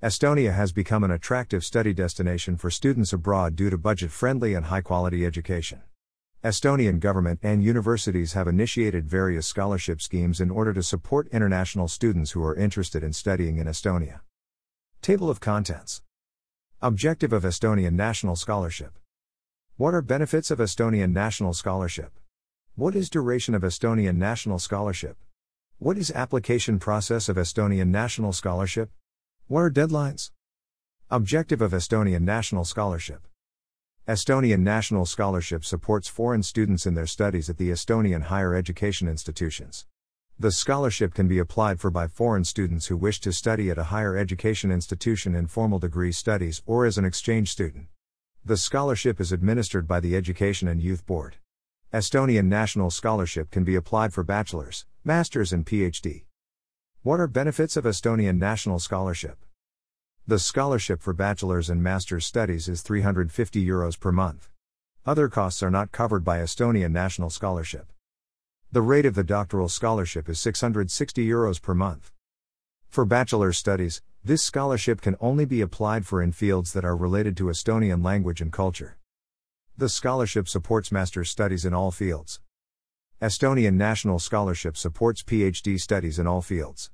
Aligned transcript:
Estonia 0.00 0.54
has 0.54 0.70
become 0.70 1.02
an 1.02 1.10
attractive 1.10 1.64
study 1.64 1.92
destination 1.92 2.56
for 2.56 2.70
students 2.70 3.12
abroad 3.12 3.56
due 3.56 3.68
to 3.68 3.76
budget 3.76 4.12
friendly 4.12 4.54
and 4.54 4.66
high 4.66 4.80
quality 4.80 5.26
education. 5.26 5.82
Estonian 6.44 7.00
government 7.00 7.40
and 7.42 7.64
universities 7.64 8.34
have 8.34 8.46
initiated 8.46 9.08
various 9.08 9.44
scholarship 9.44 10.00
schemes 10.00 10.40
in 10.40 10.52
order 10.52 10.72
to 10.72 10.84
support 10.84 11.26
international 11.32 11.88
students 11.88 12.30
who 12.30 12.44
are 12.44 12.54
interested 12.54 13.02
in 13.02 13.12
studying 13.12 13.58
in 13.58 13.66
Estonia. 13.66 14.20
Table 15.02 15.28
of 15.28 15.40
Contents 15.40 16.00
Objective 16.80 17.32
of 17.32 17.42
Estonian 17.42 17.94
National 17.94 18.36
Scholarship 18.36 19.00
What 19.78 19.94
are 19.94 20.02
benefits 20.02 20.52
of 20.52 20.60
Estonian 20.60 21.12
National 21.12 21.52
Scholarship? 21.52 22.12
What 22.76 22.94
is 22.94 23.10
duration 23.10 23.52
of 23.52 23.62
Estonian 23.62 24.14
National 24.14 24.60
Scholarship? 24.60 25.16
What 25.78 25.98
is 25.98 26.12
application 26.12 26.78
process 26.78 27.28
of 27.28 27.36
Estonian 27.36 27.88
National 27.88 28.32
Scholarship? 28.32 28.92
What 29.50 29.60
are 29.60 29.70
deadlines? 29.70 30.30
Objective 31.08 31.62
of 31.62 31.72
Estonian 31.72 32.20
National 32.20 32.66
Scholarship 32.66 33.26
Estonian 34.06 34.60
National 34.60 35.06
Scholarship 35.06 35.64
supports 35.64 36.06
foreign 36.06 36.42
students 36.42 36.84
in 36.84 36.92
their 36.92 37.06
studies 37.06 37.48
at 37.48 37.56
the 37.56 37.70
Estonian 37.70 38.24
higher 38.24 38.54
education 38.54 39.08
institutions. 39.08 39.86
The 40.38 40.52
scholarship 40.52 41.14
can 41.14 41.28
be 41.28 41.38
applied 41.38 41.80
for 41.80 41.90
by 41.90 42.08
foreign 42.08 42.44
students 42.44 42.88
who 42.88 42.98
wish 42.98 43.20
to 43.20 43.32
study 43.32 43.70
at 43.70 43.78
a 43.78 43.84
higher 43.84 44.18
education 44.18 44.70
institution 44.70 45.34
in 45.34 45.46
formal 45.46 45.78
degree 45.78 46.12
studies 46.12 46.62
or 46.66 46.84
as 46.84 46.98
an 46.98 47.06
exchange 47.06 47.50
student. 47.50 47.86
The 48.44 48.58
scholarship 48.58 49.18
is 49.18 49.32
administered 49.32 49.88
by 49.88 50.00
the 50.00 50.14
Education 50.14 50.68
and 50.68 50.82
Youth 50.82 51.06
Board. 51.06 51.36
Estonian 51.90 52.48
National 52.48 52.90
Scholarship 52.90 53.50
can 53.50 53.64
be 53.64 53.76
applied 53.76 54.12
for 54.12 54.22
bachelor's, 54.22 54.84
master's, 55.04 55.54
and 55.54 55.64
PhD. 55.64 56.24
What 57.08 57.20
are 57.20 57.26
benefits 57.26 57.78
of 57.78 57.84
Estonian 57.84 58.36
National 58.36 58.78
Scholarship? 58.78 59.38
The 60.26 60.38
scholarship 60.38 61.00
for 61.00 61.14
bachelor's 61.14 61.70
and 61.70 61.82
master's 61.82 62.26
studies 62.26 62.68
is 62.68 62.82
350 62.82 63.64
euros 63.64 63.98
per 63.98 64.12
month. 64.12 64.50
Other 65.06 65.30
costs 65.30 65.62
are 65.62 65.70
not 65.70 65.90
covered 65.90 66.22
by 66.22 66.40
Estonian 66.40 66.90
National 66.90 67.30
Scholarship. 67.30 67.90
The 68.72 68.82
rate 68.82 69.06
of 69.06 69.14
the 69.14 69.24
doctoral 69.24 69.70
scholarship 69.70 70.28
is 70.28 70.38
660 70.38 71.26
euros 71.26 71.62
per 71.62 71.72
month. 71.72 72.12
For 72.90 73.06
bachelor's 73.06 73.56
studies, 73.56 74.02
this 74.22 74.42
scholarship 74.42 75.00
can 75.00 75.16
only 75.18 75.46
be 75.46 75.62
applied 75.62 76.04
for 76.04 76.20
in 76.20 76.32
fields 76.32 76.74
that 76.74 76.84
are 76.84 76.94
related 76.94 77.38
to 77.38 77.44
Estonian 77.44 78.04
language 78.04 78.42
and 78.42 78.52
culture. 78.52 78.98
The 79.78 79.88
scholarship 79.88 80.46
supports 80.46 80.92
master's 80.92 81.30
studies 81.30 81.64
in 81.64 81.72
all 81.72 81.90
fields. 81.90 82.40
Estonian 83.22 83.76
National 83.76 84.18
Scholarship 84.18 84.76
supports 84.76 85.22
PhD 85.22 85.80
studies 85.80 86.18
in 86.18 86.26
all 86.26 86.42
fields. 86.42 86.90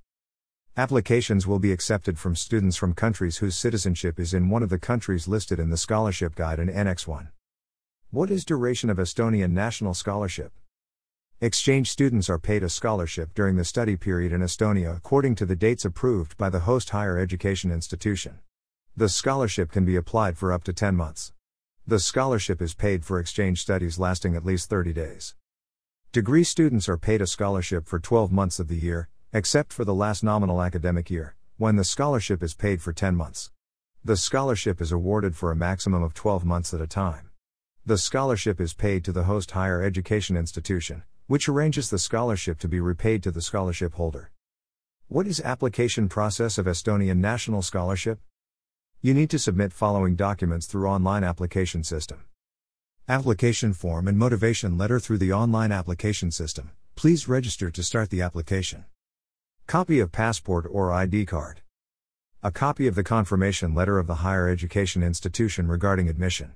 Applications 0.77 1.47
will 1.47 1.61
be 1.61 1.71
accepted 1.71 2.19
from 2.19 2.35
students 2.35 2.77
from 2.77 2.95
countries 2.95 3.37
whose 3.37 3.55
citizenship 3.55 4.19
is 4.19 4.35
in 4.35 4.51
one 4.51 4.61
of 4.61 4.71
the 4.71 4.79
countries 4.79 5.29
listed 5.29 5.61
in 5.61 5.71
the 5.71 5.77
Scholarship 5.77 6.35
Guide 6.35 6.59
in 6.59 6.69
Annex 6.69 7.07
1. 7.07 7.29
What 8.11 8.29
is 8.29 8.45
duration 8.45 8.91
of 8.91 8.97
Estonian 8.97 9.53
National 9.53 9.95
Scholarship? 9.95 10.51
Exchange 11.41 11.89
students 11.89 12.29
are 12.29 12.41
paid 12.41 12.65
a 12.65 12.69
scholarship 12.69 13.35
during 13.35 13.55
the 13.55 13.65
study 13.65 13.95
period 13.95 14.33
in 14.33 14.41
Estonia 14.41 14.97
according 14.97 15.37
to 15.37 15.47
the 15.47 15.55
dates 15.55 15.85
approved 15.85 16.37
by 16.37 16.51
the 16.51 16.67
host 16.67 16.91
higher 16.91 17.21
education 17.21 17.71
institution. 17.71 18.41
The 18.97 19.09
scholarship 19.09 19.71
can 19.71 19.85
be 19.85 19.95
applied 19.95 20.37
for 20.37 20.53
up 20.53 20.65
to 20.65 20.73
10 20.73 20.97
months. 20.97 21.33
The 21.87 22.01
scholarship 22.01 22.61
is 22.61 22.75
paid 22.75 23.05
for 23.05 23.21
exchange 23.21 23.63
studies 23.63 24.01
lasting 24.01 24.35
at 24.35 24.45
least 24.45 24.71
30 24.71 24.93
days. 24.93 25.37
Degree 26.11 26.43
students 26.43 26.89
are 26.89 26.99
paid 26.99 27.23
a 27.23 27.29
scholarship 27.29 27.87
for 27.87 28.01
12 28.01 28.33
months 28.33 28.59
of 28.59 28.67
the 28.67 28.77
year, 28.77 29.09
except 29.35 29.73
for 29.73 29.85
the 29.85 29.93
last 29.93 30.23
nominal 30.23 30.63
academic 30.63 31.11
year, 31.11 31.35
when 31.57 31.75
the 31.75 31.83
scholarship 31.83 32.41
is 32.41 32.55
paid 32.55 32.81
for 32.81 32.93
10 32.93 33.17
months. 33.17 33.51
The 34.05 34.17
scholarship 34.17 34.81
is 34.81 34.93
awarded 34.93 35.35
for 35.35 35.51
a 35.51 35.57
maximum 35.57 36.05
of 36.05 36.15
12 36.15 36.45
months 36.45 36.73
at 36.73 36.81
a 36.81 36.87
time. 36.87 37.31
The 37.85 37.99
scholarship 37.99 38.61
is 38.61 38.75
paid 38.75 39.05
to 39.05 39.11
the 39.13 39.25
host 39.25 39.51
higher 39.51 39.83
education 39.83 40.37
institution, 40.37 41.03
which 41.27 41.49
arranges 41.49 41.91
the 41.91 41.99
scholarship 41.99 42.61
to 42.61 42.69
be 42.69 42.79
repaid 42.79 43.25
to 43.25 43.33
the 43.33 43.43
scholarship 43.43 43.95
holder. 43.95 44.31
What 45.09 45.27
is 45.27 45.41
application 45.41 46.09
process 46.09 46.57
of 46.57 46.67
Estonian 46.67 47.17
National 47.17 47.61
Scholarship? 47.61 48.21
You 49.01 49.15
need 49.15 49.31
to 49.31 49.41
submit 49.41 49.73
following 49.73 50.15
documents 50.15 50.67
through 50.67 50.89
online 50.89 51.25
application 51.25 51.83
system. 51.83 52.23
Application 53.09 53.73
form 53.73 54.07
and 54.07 54.17
motivation 54.17 54.79
letter 54.79 55.01
through 55.01 55.19
the 55.19 55.33
online 55.33 55.73
application 55.73 56.31
system. 56.31 56.71
Please 56.95 57.27
register 57.27 57.69
to 57.73 57.83
start 57.83 58.11
the 58.11 58.23
application. 58.23 58.85
Copy 59.67 59.99
of 59.99 60.13
passport 60.13 60.67
or 60.71 60.93
ID 60.93 61.25
card. 61.25 61.63
A 62.43 62.53
copy 62.53 62.87
of 62.87 62.95
the 62.95 63.03
confirmation 63.03 63.75
letter 63.75 63.99
of 63.99 64.07
the 64.07 64.17
higher 64.17 64.47
education 64.47 65.03
institution 65.03 65.67
regarding 65.69 66.09
admission. 66.09 66.53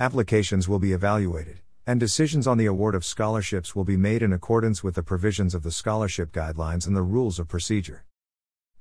Applications 0.00 0.68
will 0.68 0.80
be 0.80 0.92
evaluated, 0.92 1.60
and 1.86 2.00
decisions 2.00 2.46
on 2.46 2.58
the 2.58 2.66
award 2.66 2.96
of 2.96 3.04
scholarships 3.04 3.76
will 3.76 3.84
be 3.84 3.96
made 3.96 4.22
in 4.22 4.32
accordance 4.32 4.82
with 4.82 4.96
the 4.96 5.04
provisions 5.04 5.54
of 5.54 5.62
the 5.62 5.70
scholarship 5.70 6.32
guidelines 6.32 6.86
and 6.86 6.96
the 6.96 7.02
rules 7.02 7.38
of 7.38 7.46
procedure. 7.46 8.04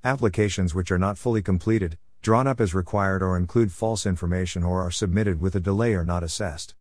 Applications 0.04 0.74
which 0.74 0.92
are 0.92 1.00
not 1.00 1.18
fully 1.18 1.44
completed, 1.44 2.00
drawn 2.24 2.48
up 2.48 2.60
as 2.60 2.74
required 2.74 3.22
or 3.22 3.38
include 3.38 3.72
false 3.72 4.08
information 4.08 4.64
or 4.64 4.82
are 4.82 4.92
submitted 4.92 5.40
with 5.40 5.56
a 5.56 5.60
delay 5.60 5.94
are 5.94 6.04
not 6.04 6.24
assessed. 6.24 6.74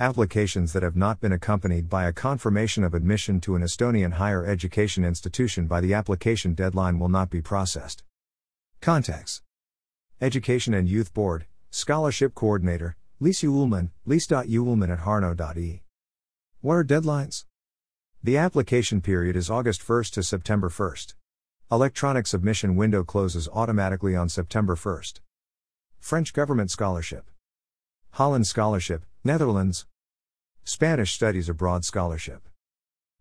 Applications 0.00 0.72
that 0.72 0.82
have 0.82 0.96
not 0.96 1.20
been 1.20 1.32
accompanied 1.32 1.90
by 1.90 2.06
a 2.06 2.12
confirmation 2.14 2.84
of 2.84 2.94
admission 2.94 3.38
to 3.42 3.54
an 3.54 3.60
Estonian 3.60 4.14
higher 4.14 4.46
education 4.46 5.04
institution 5.04 5.66
by 5.66 5.82
the 5.82 5.92
application 5.92 6.54
deadline 6.54 6.98
will 6.98 7.10
not 7.10 7.28
be 7.28 7.42
processed. 7.42 8.02
Contacts 8.80 9.42
Education 10.18 10.72
and 10.72 10.88
Youth 10.88 11.12
Board, 11.12 11.44
Scholarship 11.68 12.34
Coordinator, 12.34 12.96
Lisa 13.20 13.48
Ullman, 13.48 13.90
lise.ullman 14.06 14.90
at 14.90 15.00
harno.e. 15.00 15.82
What 16.62 16.74
are 16.76 16.84
deadlines? 16.84 17.44
The 18.24 18.38
application 18.38 19.02
period 19.02 19.36
is 19.36 19.50
August 19.50 19.86
1st 19.86 20.12
to 20.12 20.22
September 20.22 20.70
1st. 20.70 21.12
Electronic 21.70 22.26
submission 22.26 22.74
window 22.74 23.04
closes 23.04 23.50
automatically 23.52 24.16
on 24.16 24.30
September 24.30 24.76
1st. 24.76 25.20
French 25.98 26.32
Government 26.32 26.70
Scholarship. 26.70 27.30
Holland 28.12 28.46
Scholarship, 28.46 29.04
Netherlands. 29.22 29.84
Spanish 30.64 31.12
Studies 31.14 31.48
Abroad 31.48 31.84
Scholarship. 31.84 32.46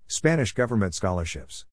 Spanish 0.07 0.53
Government 0.53 0.93
Scholarships. 0.93 1.65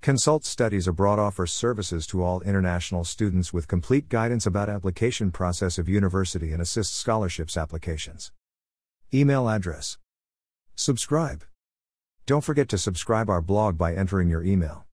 Consult 0.00 0.44
Studies 0.44 0.86
Abroad 0.86 1.18
offers 1.18 1.52
services 1.52 2.06
to 2.08 2.22
all 2.22 2.40
international 2.42 3.04
students 3.04 3.52
with 3.52 3.68
complete 3.68 4.08
guidance 4.08 4.44
about 4.44 4.68
application 4.68 5.30
process 5.30 5.78
of 5.78 5.88
university 5.88 6.52
and 6.52 6.60
assists 6.60 6.94
scholarships 6.94 7.56
applications. 7.56 8.32
Email 9.14 9.48
address. 9.48 9.98
Subscribe. 10.74 11.44
Don't 12.26 12.44
forget 12.44 12.68
to 12.68 12.78
subscribe 12.78 13.30
our 13.30 13.40
blog 13.40 13.78
by 13.78 13.94
entering 13.94 14.28
your 14.28 14.44
email. 14.44 14.84